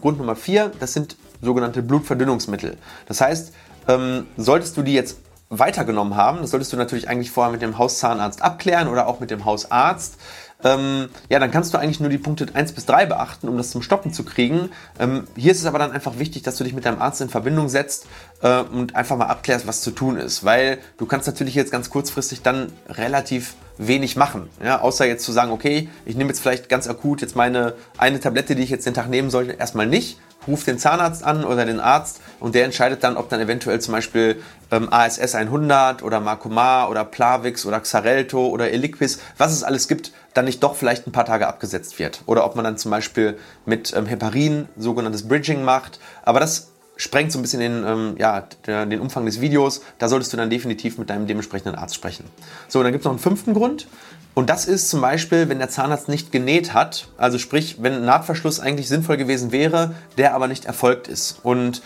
Grund 0.00 0.18
Nummer 0.18 0.34
vier, 0.34 0.72
das 0.80 0.94
sind 0.94 1.16
sogenannte 1.40 1.80
Blutverdünnungsmittel. 1.80 2.76
Das 3.06 3.20
heißt, 3.20 3.54
ähm, 3.86 4.26
solltest 4.36 4.76
du 4.76 4.82
die 4.82 4.94
jetzt 4.94 5.18
weitergenommen 5.48 6.16
haben, 6.16 6.40
das 6.40 6.50
solltest 6.50 6.72
du 6.72 6.76
natürlich 6.76 7.08
eigentlich 7.08 7.30
vorher 7.30 7.52
mit 7.52 7.60
dem 7.62 7.76
Hauszahnarzt 7.76 8.42
abklären 8.42 8.88
oder 8.88 9.08
auch 9.08 9.18
mit 9.18 9.30
dem 9.30 9.44
Hausarzt 9.44 10.16
ähm, 10.64 11.08
ja, 11.28 11.38
dann 11.38 11.50
kannst 11.50 11.74
du 11.74 11.78
eigentlich 11.78 12.00
nur 12.00 12.08
die 12.08 12.18
Punkte 12.18 12.46
1 12.52 12.72
bis 12.72 12.86
3 12.86 13.06
beachten, 13.06 13.48
um 13.48 13.56
das 13.56 13.70
zum 13.70 13.82
Stoppen 13.82 14.12
zu 14.12 14.24
kriegen. 14.24 14.70
Ähm, 14.98 15.24
hier 15.36 15.52
ist 15.52 15.60
es 15.60 15.66
aber 15.66 15.78
dann 15.78 15.92
einfach 15.92 16.18
wichtig, 16.18 16.42
dass 16.42 16.56
du 16.56 16.64
dich 16.64 16.74
mit 16.74 16.84
deinem 16.84 17.00
Arzt 17.00 17.20
in 17.20 17.28
Verbindung 17.28 17.68
setzt 17.68 18.06
äh, 18.42 18.60
und 18.60 18.96
einfach 18.96 19.16
mal 19.16 19.26
abklärst, 19.26 19.66
was 19.66 19.82
zu 19.82 19.90
tun 19.90 20.16
ist. 20.16 20.44
Weil 20.44 20.78
du 20.98 21.06
kannst 21.06 21.26
natürlich 21.26 21.54
jetzt 21.54 21.72
ganz 21.72 21.90
kurzfristig 21.90 22.42
dann 22.42 22.72
relativ 22.88 23.54
wenig 23.78 24.16
machen. 24.16 24.48
Ja, 24.62 24.80
außer 24.80 25.06
jetzt 25.06 25.24
zu 25.24 25.32
sagen, 25.32 25.52
okay, 25.52 25.88
ich 26.04 26.16
nehme 26.16 26.28
jetzt 26.28 26.40
vielleicht 26.40 26.68
ganz 26.68 26.88
akut 26.88 27.22
jetzt 27.22 27.34
meine 27.34 27.74
eine 27.96 28.20
Tablette, 28.20 28.54
die 28.54 28.62
ich 28.62 28.70
jetzt 28.70 28.86
den 28.86 28.94
Tag 28.94 29.08
nehmen 29.08 29.30
sollte, 29.30 29.52
erstmal 29.52 29.86
nicht 29.86 30.18
ruft 30.46 30.66
den 30.66 30.78
Zahnarzt 30.78 31.24
an 31.24 31.44
oder 31.44 31.64
den 31.64 31.80
Arzt 31.80 32.20
und 32.38 32.54
der 32.54 32.64
entscheidet 32.64 33.04
dann, 33.04 33.16
ob 33.16 33.28
dann 33.28 33.40
eventuell 33.40 33.80
zum 33.80 33.92
Beispiel 33.92 34.42
ähm, 34.70 34.88
ASS 34.90 35.34
100 35.34 36.02
oder 36.02 36.20
Marcomar 36.20 36.90
oder 36.90 37.04
Plavix 37.04 37.66
oder 37.66 37.80
Xarelto 37.80 38.48
oder 38.48 38.70
Eliquis, 38.70 39.18
was 39.36 39.52
es 39.52 39.62
alles 39.62 39.88
gibt, 39.88 40.12
dann 40.34 40.44
nicht 40.44 40.62
doch 40.62 40.76
vielleicht 40.76 41.06
ein 41.06 41.12
paar 41.12 41.24
Tage 41.24 41.46
abgesetzt 41.48 41.98
wird. 41.98 42.22
Oder 42.26 42.44
ob 42.44 42.54
man 42.56 42.64
dann 42.64 42.78
zum 42.78 42.90
Beispiel 42.90 43.38
mit 43.66 43.94
ähm, 43.96 44.06
Heparin 44.06 44.68
sogenanntes 44.76 45.26
Bridging 45.26 45.64
macht. 45.64 45.98
Aber 46.22 46.40
das 46.40 46.69
sprengt 47.00 47.32
so 47.32 47.38
ein 47.38 47.42
bisschen 47.42 47.60
den, 47.60 47.82
ähm, 47.86 48.14
ja, 48.18 48.44
den 48.66 49.00
Umfang 49.00 49.24
des 49.24 49.40
Videos. 49.40 49.80
Da 49.98 50.08
solltest 50.08 50.34
du 50.34 50.36
dann 50.36 50.50
definitiv 50.50 50.98
mit 50.98 51.08
deinem 51.08 51.26
dementsprechenden 51.26 51.74
Arzt 51.74 51.94
sprechen. 51.94 52.24
So, 52.68 52.82
dann 52.82 52.92
gibt 52.92 53.02
es 53.02 53.04
noch 53.06 53.12
einen 53.12 53.18
fünften 53.18 53.54
Grund. 53.54 53.86
Und 54.34 54.50
das 54.50 54.66
ist 54.66 54.90
zum 54.90 55.00
Beispiel, 55.00 55.48
wenn 55.48 55.58
der 55.58 55.70
Zahnarzt 55.70 56.10
nicht 56.10 56.30
genäht 56.30 56.74
hat, 56.74 57.08
also 57.16 57.38
sprich, 57.38 57.78
wenn 57.80 57.94
ein 57.94 58.04
Nahtverschluss 58.04 58.60
eigentlich 58.60 58.88
sinnvoll 58.88 59.16
gewesen 59.16 59.50
wäre, 59.50 59.94
der 60.18 60.34
aber 60.34 60.46
nicht 60.46 60.66
erfolgt 60.66 61.08
ist. 61.08 61.40
Und 61.42 61.80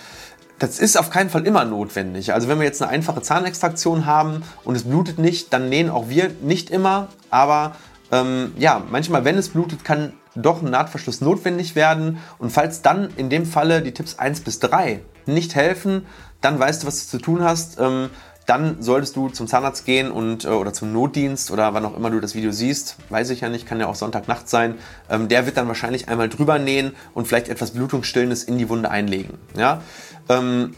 das 0.59 0.81
ist 0.81 0.99
auf 0.99 1.11
keinen 1.11 1.31
Fall 1.31 1.47
immer 1.47 1.65
notwendig. 1.65 2.35
Also 2.35 2.49
wenn 2.49 2.59
wir 2.59 2.67
jetzt 2.67 2.83
eine 2.83 2.91
einfache 2.91 3.23
Zahnextraktion 3.23 4.07
haben 4.07 4.43
und 4.65 4.75
es 4.75 4.83
blutet 4.83 5.19
nicht, 5.19 5.53
dann 5.53 5.69
nähen 5.69 5.91
auch 5.91 6.09
wir 6.09 6.31
nicht 6.43 6.71
immer. 6.71 7.09
Aber 7.31 7.77
ähm, 8.11 8.53
ja, 8.59 8.83
manchmal, 8.91 9.25
wenn 9.25 9.39
es 9.39 9.51
blutet, 9.51 9.85
kann 9.85 10.13
doch 10.35 10.63
ein 10.63 10.71
Nahtverschluss 10.71 11.21
notwendig 11.21 11.77
werden. 11.77 12.19
Und 12.39 12.51
falls 12.51 12.83
dann 12.83 13.11
in 13.17 13.31
dem 13.31 13.47
Falle 13.47 13.83
die 13.83 13.93
Tipps 13.93 14.19
1 14.19 14.41
bis 14.41 14.59
3 14.61 15.01
nicht 15.27 15.55
helfen, 15.55 16.07
dann 16.41 16.59
weißt 16.59 16.83
du, 16.83 16.87
was 16.87 17.05
du 17.05 17.19
zu 17.19 17.19
tun 17.19 17.43
hast. 17.43 17.79
Ähm, 17.79 18.11
dann 18.47 18.83
solltest 18.83 19.17
du 19.17 19.31
zum 19.31 19.47
Zahnarzt 19.47 19.87
gehen 19.87 20.11
und, 20.11 20.45
äh, 20.45 20.49
oder 20.49 20.73
zum 20.73 20.93
Notdienst 20.93 21.51
oder 21.51 21.73
wann 21.73 21.85
auch 21.87 21.97
immer 21.97 22.11
du 22.11 22.21
das 22.21 22.35
Video 22.35 22.53
siehst, 22.53 22.97
weiß 23.09 23.31
ich 23.31 23.41
ja 23.41 23.49
nicht, 23.49 23.67
kann 23.67 23.81
ja 23.81 23.87
auch 23.87 23.95
Sonntagnacht 23.95 24.49
sein. 24.49 24.75
Ähm, 25.09 25.29
der 25.29 25.47
wird 25.47 25.57
dann 25.57 25.69
wahrscheinlich 25.69 26.09
einmal 26.09 26.29
drüber 26.29 26.59
nähen 26.59 26.93
und 27.15 27.27
vielleicht 27.27 27.49
etwas 27.49 27.71
Blutungsstillendes 27.71 28.45
in 28.45 28.59
die 28.59 28.69
Wunde 28.69 28.91
einlegen. 28.91 29.39
Ja? 29.57 29.81
Ähm, 30.29 30.75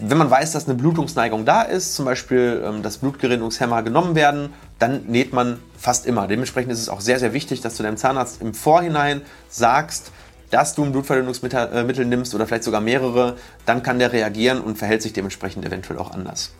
wenn 0.00 0.18
man 0.18 0.30
weiß, 0.30 0.52
dass 0.52 0.66
eine 0.66 0.76
Blutungsneigung 0.76 1.44
da 1.44 1.62
ist, 1.62 1.94
zum 1.94 2.04
Beispiel 2.04 2.62
ähm, 2.64 2.82
das 2.82 2.98
Blutgerinnungshemmer 2.98 3.82
genommen 3.82 4.14
werden, 4.14 4.52
dann 4.78 5.06
näht 5.06 5.32
man 5.32 5.60
fast 5.76 6.06
immer. 6.06 6.28
Dementsprechend 6.28 6.72
ist 6.72 6.80
es 6.80 6.88
auch 6.88 7.00
sehr, 7.00 7.18
sehr 7.18 7.32
wichtig, 7.32 7.60
dass 7.60 7.76
du 7.76 7.82
deinem 7.82 7.96
Zahnarzt 7.96 8.40
im 8.40 8.54
Vorhinein 8.54 9.22
sagst, 9.48 10.12
dass 10.50 10.74
du 10.74 10.84
ein 10.84 10.92
Blutverdünnungsmittel 10.92 11.72
äh, 11.72 12.04
nimmst 12.04 12.34
oder 12.34 12.46
vielleicht 12.46 12.64
sogar 12.64 12.80
mehrere, 12.80 13.36
dann 13.66 13.82
kann 13.82 13.98
der 13.98 14.12
reagieren 14.12 14.60
und 14.60 14.78
verhält 14.78 15.02
sich 15.02 15.12
dementsprechend 15.12 15.64
eventuell 15.64 15.98
auch 15.98 16.12
anders. 16.12 16.52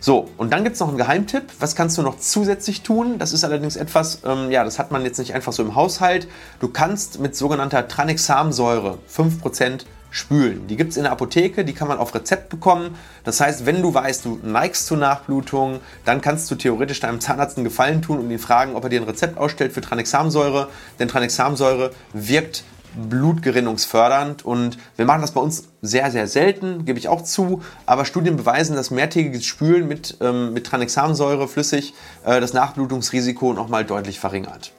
So, 0.00 0.28
und 0.36 0.52
dann 0.52 0.64
gibt 0.64 0.74
es 0.74 0.80
noch 0.80 0.88
einen 0.88 0.98
Geheimtipp. 0.98 1.44
Was 1.60 1.76
kannst 1.76 1.96
du 1.96 2.02
noch 2.02 2.18
zusätzlich 2.18 2.82
tun? 2.82 3.18
Das 3.18 3.32
ist 3.32 3.42
allerdings 3.42 3.76
etwas, 3.76 4.20
ähm, 4.24 4.50
ja, 4.50 4.62
das 4.64 4.78
hat 4.78 4.90
man 4.90 5.02
jetzt 5.04 5.18
nicht 5.18 5.34
einfach 5.34 5.52
so 5.52 5.62
im 5.62 5.74
Haushalt. 5.74 6.28
Du 6.60 6.68
kannst 6.68 7.20
mit 7.20 7.34
sogenannter 7.34 7.88
Tranexamsäure 7.88 8.98
5% 9.10 9.84
spülen. 10.14 10.68
Die 10.68 10.76
gibt 10.76 10.92
es 10.92 10.96
in 10.96 11.02
der 11.02 11.12
Apotheke, 11.12 11.64
die 11.64 11.72
kann 11.72 11.88
man 11.88 11.98
auf 11.98 12.14
Rezept 12.14 12.48
bekommen. 12.48 12.94
Das 13.24 13.40
heißt, 13.40 13.66
wenn 13.66 13.82
du 13.82 13.92
weißt, 13.92 14.24
du 14.24 14.38
neigst 14.44 14.86
zu 14.86 14.94
Nachblutung, 14.94 15.80
dann 16.04 16.20
kannst 16.20 16.48
du 16.50 16.54
theoretisch 16.54 17.00
deinem 17.00 17.20
Zahnarzt 17.20 17.56
einen 17.56 17.64
Gefallen 17.64 18.00
tun 18.00 18.20
und 18.20 18.30
ihn 18.30 18.38
fragen, 18.38 18.76
ob 18.76 18.84
er 18.84 18.90
dir 18.90 19.00
ein 19.00 19.08
Rezept 19.08 19.36
ausstellt 19.36 19.72
für 19.72 19.80
Tranexamsäure. 19.80 20.68
Denn 21.00 21.08
Tranexamsäure 21.08 21.90
wirkt 22.12 22.62
blutgerinnungsfördernd 22.94 24.44
und 24.44 24.78
wir 24.94 25.04
machen 25.04 25.20
das 25.20 25.32
bei 25.32 25.40
uns 25.40 25.64
sehr, 25.82 26.12
sehr 26.12 26.28
selten, 26.28 26.84
gebe 26.84 26.96
ich 26.96 27.08
auch 27.08 27.24
zu, 27.24 27.60
aber 27.84 28.04
Studien 28.04 28.36
beweisen, 28.36 28.76
dass 28.76 28.92
mehrtägiges 28.92 29.44
Spülen 29.44 29.88
mit, 29.88 30.18
ähm, 30.20 30.52
mit 30.52 30.64
Tranexamsäure 30.64 31.48
flüssig 31.48 31.92
äh, 32.24 32.40
das 32.40 32.52
Nachblutungsrisiko 32.52 33.52
nochmal 33.52 33.84
deutlich 33.84 34.20
verringert. 34.20 34.70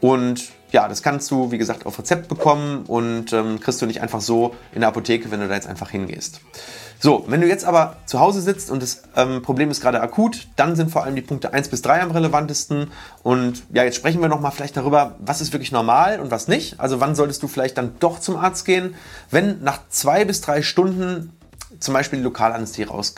Und 0.00 0.48
ja, 0.72 0.88
das 0.88 1.02
kannst 1.02 1.30
du, 1.30 1.50
wie 1.50 1.58
gesagt, 1.58 1.86
auf 1.86 1.98
Rezept 1.98 2.28
bekommen 2.28 2.84
und 2.86 3.32
ähm, 3.32 3.60
kriegst 3.60 3.80
du 3.82 3.86
nicht 3.86 4.00
einfach 4.00 4.20
so 4.20 4.54
in 4.72 4.80
der 4.80 4.88
Apotheke, 4.88 5.30
wenn 5.30 5.40
du 5.40 5.48
da 5.48 5.54
jetzt 5.54 5.66
einfach 5.66 5.90
hingehst. 5.90 6.40
So, 7.02 7.24
wenn 7.28 7.40
du 7.40 7.48
jetzt 7.48 7.64
aber 7.64 7.96
zu 8.04 8.20
Hause 8.20 8.42
sitzt 8.42 8.70
und 8.70 8.82
das 8.82 9.02
ähm, 9.16 9.40
Problem 9.40 9.70
ist 9.70 9.80
gerade 9.80 10.02
akut, 10.02 10.48
dann 10.56 10.76
sind 10.76 10.90
vor 10.90 11.02
allem 11.02 11.16
die 11.16 11.22
Punkte 11.22 11.54
1 11.54 11.70
bis 11.70 11.80
3 11.80 12.02
am 12.02 12.10
relevantesten. 12.10 12.90
Und 13.22 13.62
ja, 13.72 13.84
jetzt 13.84 13.96
sprechen 13.96 14.20
wir 14.20 14.28
nochmal 14.28 14.52
vielleicht 14.52 14.76
darüber, 14.76 15.16
was 15.18 15.40
ist 15.40 15.54
wirklich 15.54 15.72
normal 15.72 16.20
und 16.20 16.30
was 16.30 16.46
nicht. 16.46 16.78
Also 16.78 17.00
wann 17.00 17.14
solltest 17.14 17.42
du 17.42 17.48
vielleicht 17.48 17.78
dann 17.78 17.94
doch 18.00 18.20
zum 18.20 18.36
Arzt 18.36 18.66
gehen, 18.66 18.94
wenn 19.30 19.62
nach 19.62 19.80
zwei 19.88 20.26
bis 20.26 20.42
drei 20.42 20.60
Stunden 20.60 21.32
zum 21.78 21.94
Beispiel 21.94 22.18
die 22.18 22.24
Lokalanästhesie 22.24 22.84
raus, 22.84 23.14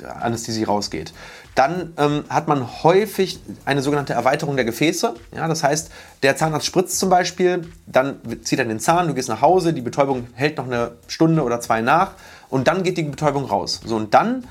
rausgeht. 0.67 1.13
Dann 1.55 1.93
ähm, 1.99 2.25
hat 2.29 2.49
man 2.49 2.83
häufig 2.83 3.41
eine 3.65 3.83
sogenannte 3.83 4.13
Erweiterung 4.13 4.57
der 4.57 4.65
Gefäße. 4.65 5.15
Ja, 5.35 5.49
das 5.49 5.63
heißt, 5.63 5.91
der 6.23 6.37
Zahnarzt 6.37 6.67
spritzt 6.67 6.99
zum 6.99 7.11
Beispiel, 7.11 7.69
dann 7.87 8.21
zieht 8.43 8.59
er 8.59 8.65
den 8.65 8.81
Zahn, 8.81 9.09
du 9.09 9.15
gehst 9.15 9.29
nach 9.29 9.43
Hause, 9.43 9.73
die 9.73 9.81
Betäubung 9.81 10.29
hält 10.35 10.57
noch 10.57 10.67
eine 10.67 10.93
Stunde 11.09 11.43
oder 11.43 11.61
zwei 11.61 11.81
nach 11.83 12.13
und 12.49 12.69
dann 12.69 12.83
geht 12.83 12.97
die 12.97 13.03
Betäubung 13.03 13.45
raus. 13.45 13.81
So, 13.85 13.97
und 13.97 14.15
dann 14.15 14.45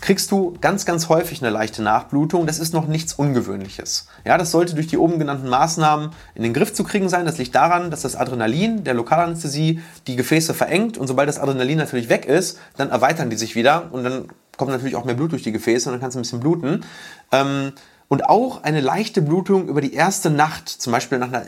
kriegst 0.00 0.30
du 0.30 0.56
ganz, 0.60 0.86
ganz 0.86 1.08
häufig 1.08 1.42
eine 1.42 1.50
leichte 1.50 1.82
Nachblutung. 1.82 2.46
Das 2.46 2.58
ist 2.58 2.72
noch 2.72 2.86
nichts 2.86 3.12
Ungewöhnliches. 3.12 4.06
Ja, 4.24 4.38
das 4.38 4.50
sollte 4.50 4.74
durch 4.74 4.86
die 4.86 4.98
oben 4.98 5.18
genannten 5.18 5.48
Maßnahmen 5.48 6.10
in 6.34 6.42
den 6.42 6.54
Griff 6.54 6.72
zu 6.72 6.84
kriegen 6.84 7.08
sein. 7.08 7.26
Das 7.26 7.38
liegt 7.38 7.54
daran, 7.54 7.90
dass 7.90 8.02
das 8.02 8.16
Adrenalin 8.16 8.84
der 8.84 8.94
Lokalanästhesie 8.94 9.80
die 10.06 10.16
Gefäße 10.16 10.54
verengt 10.54 10.96
und 10.98 11.06
sobald 11.06 11.28
das 11.28 11.38
Adrenalin 11.38 11.78
natürlich 11.78 12.08
weg 12.08 12.24
ist, 12.24 12.58
dann 12.76 12.90
erweitern 12.90 13.30
die 13.30 13.36
sich 13.36 13.54
wieder 13.54 13.92
und 13.92 14.04
dann 14.04 14.28
kommt 14.56 14.70
natürlich 14.70 14.96
auch 14.96 15.04
mehr 15.04 15.14
Blut 15.14 15.32
durch 15.32 15.42
die 15.42 15.52
Gefäße 15.52 15.88
und 15.88 15.94
dann 15.94 16.00
kannst 16.00 16.14
du 16.14 16.18
ein 16.18 16.22
bisschen 16.22 16.40
bluten. 16.40 16.84
Ähm, 17.32 17.72
und 18.08 18.28
auch 18.28 18.64
eine 18.64 18.80
leichte 18.80 19.22
Blutung 19.22 19.68
über 19.68 19.80
die 19.80 19.94
erste 19.94 20.30
Nacht, 20.30 20.68
zum 20.68 20.92
Beispiel 20.92 21.18
nach 21.18 21.28
einer 21.28 21.46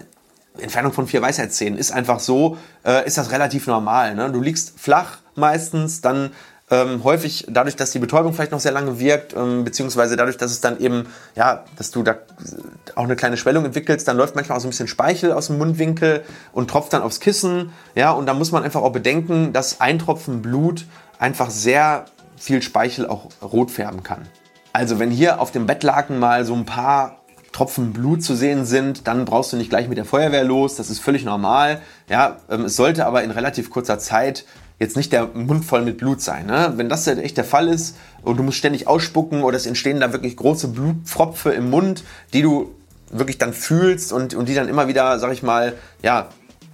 Entfernung 0.58 0.92
von 0.92 1.06
vier 1.06 1.22
Weisheitszähnen, 1.22 1.78
ist 1.78 1.92
einfach 1.92 2.20
so, 2.20 2.56
äh, 2.84 3.06
ist 3.06 3.18
das 3.18 3.32
relativ 3.32 3.66
normal. 3.66 4.14
Ne? 4.14 4.30
Du 4.30 4.40
liegst 4.40 4.78
flach 4.78 5.18
meistens, 5.34 6.02
dann 6.02 6.30
ähm, 6.72 7.04
häufig 7.04 7.44
dadurch, 7.50 7.76
dass 7.76 7.90
die 7.90 7.98
Betäubung 7.98 8.32
vielleicht 8.32 8.50
noch 8.50 8.58
sehr 8.58 8.72
lange 8.72 8.98
wirkt, 8.98 9.36
ähm, 9.36 9.62
beziehungsweise 9.62 10.16
dadurch, 10.16 10.38
dass 10.38 10.50
es 10.50 10.62
dann 10.62 10.80
eben, 10.80 11.06
ja, 11.36 11.64
dass 11.76 11.90
du 11.90 12.02
da 12.02 12.16
auch 12.94 13.04
eine 13.04 13.14
kleine 13.14 13.36
Schwellung 13.36 13.66
entwickelst, 13.66 14.08
dann 14.08 14.16
läuft 14.16 14.34
manchmal 14.34 14.56
auch 14.56 14.62
so 14.62 14.68
ein 14.68 14.70
bisschen 14.70 14.88
Speichel 14.88 15.32
aus 15.32 15.48
dem 15.48 15.58
Mundwinkel 15.58 16.24
und 16.52 16.70
tropft 16.70 16.94
dann 16.94 17.02
aufs 17.02 17.20
Kissen. 17.20 17.72
Ja, 17.94 18.12
und 18.12 18.24
da 18.24 18.32
muss 18.32 18.52
man 18.52 18.64
einfach 18.64 18.80
auch 18.80 18.92
bedenken, 18.92 19.52
dass 19.52 19.82
ein 19.82 19.98
Tropfen 19.98 20.40
Blut 20.40 20.86
einfach 21.18 21.50
sehr 21.50 22.06
viel 22.38 22.62
Speichel 22.62 23.06
auch 23.06 23.28
rot 23.42 23.70
färben 23.70 24.02
kann. 24.02 24.22
Also 24.72 24.98
wenn 24.98 25.10
hier 25.10 25.42
auf 25.42 25.50
dem 25.50 25.66
Bettlaken 25.66 26.18
mal 26.18 26.46
so 26.46 26.54
ein 26.54 26.64
paar 26.64 27.18
Tropfen 27.52 27.92
Blut 27.92 28.24
zu 28.24 28.34
sehen 28.34 28.64
sind, 28.64 29.06
dann 29.06 29.26
brauchst 29.26 29.52
du 29.52 29.58
nicht 29.58 29.68
gleich 29.68 29.88
mit 29.88 29.98
der 29.98 30.06
Feuerwehr 30.06 30.42
los. 30.42 30.76
Das 30.76 30.88
ist 30.88 31.00
völlig 31.00 31.26
normal. 31.26 31.82
Ja, 32.08 32.38
ähm, 32.50 32.64
es 32.64 32.76
sollte 32.76 33.04
aber 33.04 33.22
in 33.22 33.30
relativ 33.30 33.68
kurzer 33.68 33.98
Zeit 33.98 34.46
jetzt 34.82 34.96
nicht 34.96 35.12
der 35.12 35.28
Mund 35.28 35.64
voll 35.64 35.82
mit 35.82 35.98
Blut 35.98 36.20
sein. 36.20 36.46
Ne? 36.46 36.72
Wenn 36.76 36.88
das 36.88 37.06
echt 37.06 37.36
der 37.36 37.44
Fall 37.44 37.68
ist 37.68 37.96
und 38.22 38.36
du 38.36 38.42
musst 38.42 38.58
ständig 38.58 38.88
ausspucken 38.88 39.42
oder 39.42 39.56
es 39.56 39.64
entstehen 39.64 40.00
da 40.00 40.12
wirklich 40.12 40.36
große 40.36 40.68
Blutpfropfe 40.68 41.50
im 41.50 41.70
Mund, 41.70 42.04
die 42.32 42.42
du 42.42 42.74
wirklich 43.10 43.38
dann 43.38 43.52
fühlst 43.52 44.12
und, 44.12 44.34
und 44.34 44.48
die 44.48 44.54
dann 44.54 44.68
immer 44.68 44.88
wieder, 44.88 45.18
sag 45.18 45.32
ich 45.32 45.42
mal, 45.42 45.74
ja, 46.02 46.28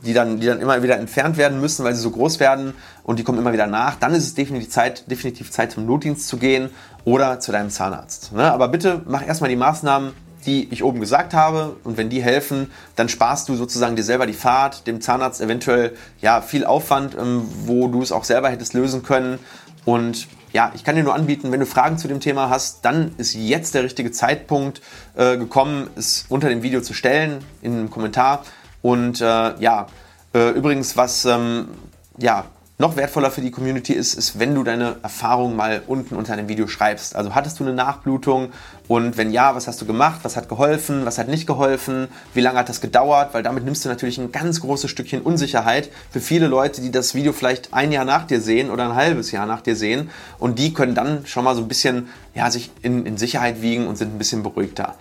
die 0.05 0.15
dann, 0.15 0.41
die 0.41 0.47
dann 0.47 0.61
immer 0.61 0.83
wieder 0.83 0.97
entfernt 0.97 1.37
werden 1.37 1.61
müssen, 1.61 1.85
weil 1.85 1.95
sie 1.95 2.01
so 2.01 2.11
groß 2.11 2.41
werden 2.41 2.73
und 3.03 3.19
die 3.19 3.25
kommen 3.25 3.39
immer 3.39 3.53
wieder 3.53 3.67
nach, 3.67 3.97
dann 3.97 4.15
ist 4.15 4.25
es 4.25 4.35
definitiv 4.35 4.71
Zeit, 4.71 5.11
definitiv 5.11 5.51
Zeit 5.51 5.73
zum 5.73 5.85
Notdienst 5.87 6.29
zu 6.29 6.39
gehen 6.39 6.71
oder 7.05 7.41
zu 7.41 7.53
deinem 7.53 7.71
Zahnarzt. 7.71 8.33
Ne? 8.33 8.51
Aber 8.51 8.69
bitte 8.69 9.03
mach 9.07 9.27
erstmal 9.27 9.51
die 9.51 9.57
Maßnahmen, 9.57 10.13
die 10.49 10.67
ich 10.71 10.83
oben 10.83 10.99
gesagt 10.99 11.35
habe. 11.35 11.77
Und 11.85 11.99
wenn 11.99 12.09
die 12.09 12.23
helfen, 12.23 12.71
dann 12.97 13.09
sparst 13.09 13.49
du 13.49 13.55
sozusagen 13.55 13.97
dir 13.97 14.03
selber 14.03 14.27
die 14.27 14.33
Fahrt, 14.33 14.87
dem 14.87 15.01
Zahnarzt 15.03 15.43
eventuell 15.43 15.95
ja 16.21 16.41
viel 16.41 16.65
Aufwand, 16.65 17.15
ähm, 17.21 17.43
wo 17.67 17.89
du 17.89 18.03
es 18.03 18.13
auch 18.13 18.25
selber 18.25 18.49
hättest 18.49 18.73
lösen 18.73 19.03
können. 19.03 19.39
Und 19.85 20.27
ja, 20.53 20.73
ich 20.75 20.85
kann 20.85 20.97
dir 20.97 21.05
nur 21.05 21.15
anbieten, 21.15 21.53
wenn 21.53 21.61
du 21.61 21.67
Fragen 21.67 21.99
zu 21.99 22.09
dem 22.09 22.21
Thema 22.21 22.49
hast, 22.49 22.85
dann 22.85 23.15
ist 23.19 23.35
jetzt 23.35 23.75
der 23.75 23.85
richtige 23.85 24.11
Zeitpunkt 24.11 24.81
äh, 25.15 25.37
gekommen, 25.37 25.91
es 25.97 26.25
unter 26.31 26.49
dem 26.49 26.63
Video 26.63 26.81
zu 26.81 26.95
stellen, 26.95 27.45
in 27.61 27.73
einem 27.73 27.91
Kommentar. 27.91 28.45
Und 28.81 29.21
äh, 29.21 29.25
ja, 29.25 29.87
äh, 30.35 30.51
übrigens, 30.51 30.97
was 30.97 31.27
ähm, 31.27 31.69
ja, 32.17 32.47
noch 32.81 32.95
wertvoller 32.95 33.33
für 33.33 33.41
die 33.41 33.51
Community 33.51 33.93
ist, 33.93 34.15
ist, 34.15 34.39
wenn 34.39 34.55
du 34.55 34.63
deine 34.63 34.97
Erfahrung 35.03 35.57
mal 35.57 35.83
unten 35.89 36.15
unter 36.15 36.33
einem 36.33 36.49
Video 36.49 36.69
schreibst. 36.69 37.17
Also 37.17 37.35
hattest 37.35 37.59
du 37.59 37.65
eine 37.65 37.73
Nachblutung? 37.75 38.51
Und 38.87 39.17
wenn 39.17 39.33
ja, 39.33 39.57
was 39.57 39.67
hast 39.67 39.81
du 39.81 39.85
gemacht, 39.85 40.21
was 40.23 40.37
hat 40.37 40.49
geholfen, 40.49 41.05
was 41.05 41.19
hat 41.19 41.27
nicht 41.27 41.47
geholfen, 41.47 42.07
wie 42.35 42.41
lange 42.41 42.57
hat 42.61 42.69
das 42.69 42.81
gedauert, 42.81 43.35
weil 43.35 43.43
damit 43.43 43.65
nimmst 43.65 43.85
du 43.85 43.89
natürlich 43.89 44.19
ein 44.19 44.31
ganz 44.31 44.61
großes 44.61 44.89
Stückchen 44.89 45.23
Unsicherheit 45.23 45.91
für 46.11 46.21
viele 46.21 46.47
Leute, 46.47 46.81
die 46.81 46.93
das 46.93 47.17
Video 47.17 47.33
vielleicht 47.33 47.75
ein 47.75 47.91
Jahr 47.91 48.05
nach 48.05 48.29
dir 48.29 48.41
sehen 48.41 48.71
oder 48.71 48.85
ein 48.85 48.95
halbes 48.95 49.33
Jahr 49.33 49.45
nach 49.45 49.61
dir 49.61 49.75
sehen. 49.75 50.11
Und 50.39 50.61
die 50.61 50.73
können 50.73 50.95
dann 50.95 51.27
schon 51.27 51.43
mal 51.43 51.57
so 51.57 51.63
ein 51.63 51.69
bisschen 51.69 52.09
ja, 52.37 52.49
sich 52.53 52.71
in, 52.83 53.05
in 53.05 53.19
Sicherheit 53.19 53.61
wiegen 53.61 53.89
und 53.89 53.97
sind 53.97 54.15
ein 54.15 54.19
bisschen 54.19 54.45
beruhigter. 54.45 54.95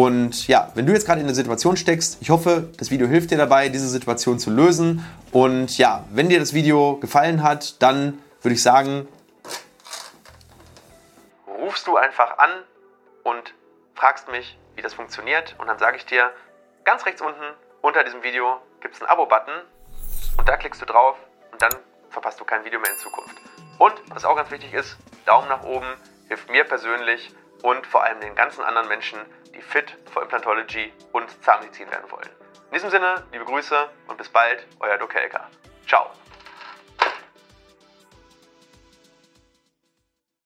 Und 0.00 0.48
ja, 0.48 0.70
wenn 0.74 0.86
du 0.86 0.94
jetzt 0.94 1.04
gerade 1.04 1.20
in 1.20 1.26
der 1.26 1.36
Situation 1.36 1.76
steckst, 1.76 2.22
ich 2.22 2.30
hoffe, 2.30 2.70
das 2.78 2.90
Video 2.90 3.06
hilft 3.06 3.32
dir 3.32 3.36
dabei, 3.36 3.68
diese 3.68 3.86
Situation 3.86 4.38
zu 4.38 4.48
lösen. 4.50 5.04
Und 5.30 5.76
ja, 5.76 6.06
wenn 6.10 6.30
dir 6.30 6.38
das 6.38 6.54
Video 6.54 6.96
gefallen 6.96 7.42
hat, 7.42 7.82
dann 7.82 8.22
würde 8.40 8.54
ich 8.54 8.62
sagen, 8.62 9.06
rufst 11.46 11.86
du 11.86 11.98
einfach 11.98 12.38
an 12.38 12.50
und 13.24 13.52
fragst 13.94 14.30
mich, 14.30 14.56
wie 14.74 14.80
das 14.80 14.94
funktioniert. 14.94 15.54
Und 15.58 15.66
dann 15.66 15.78
sage 15.78 15.98
ich 15.98 16.06
dir, 16.06 16.30
ganz 16.84 17.04
rechts 17.04 17.20
unten 17.20 17.44
unter 17.82 18.02
diesem 18.02 18.22
Video 18.22 18.56
gibt 18.80 18.94
es 18.94 19.02
einen 19.02 19.10
Abo-Button 19.10 19.52
und 20.38 20.48
da 20.48 20.56
klickst 20.56 20.80
du 20.80 20.86
drauf 20.86 21.18
und 21.52 21.60
dann 21.60 21.74
verpasst 22.08 22.40
du 22.40 22.46
kein 22.46 22.64
Video 22.64 22.80
mehr 22.80 22.90
in 22.90 22.96
Zukunft. 22.96 23.36
Und 23.76 23.92
was 24.08 24.24
auch 24.24 24.36
ganz 24.36 24.50
wichtig 24.50 24.72
ist, 24.72 24.96
Daumen 25.26 25.48
nach 25.50 25.62
oben 25.62 25.88
hilft 26.28 26.50
mir 26.50 26.64
persönlich 26.64 27.34
und 27.62 27.86
vor 27.86 28.04
allem 28.04 28.20
den 28.20 28.34
ganzen 28.34 28.62
anderen 28.62 28.88
Menschen, 28.88 29.18
die 29.54 29.62
fit 29.62 29.96
for 30.12 30.22
Implantology 30.22 30.92
und 31.12 31.28
Zahnmedizin 31.42 31.90
werden 31.90 32.10
wollen. 32.10 32.28
In 32.70 32.74
diesem 32.74 32.90
Sinne, 32.90 33.24
liebe 33.32 33.44
Grüße 33.44 33.88
und 34.06 34.16
bis 34.16 34.28
bald, 34.28 34.66
euer 34.78 34.96
Dokelka. 34.98 35.48
Ciao. 35.86 36.10